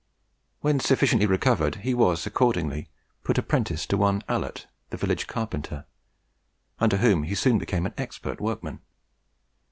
[0.61, 2.89] When sufficiently recovered, he was accordingly
[3.23, 5.85] put apprentice to one Allott, the village carpenter,
[6.79, 8.79] under whom he soon became an expert workman.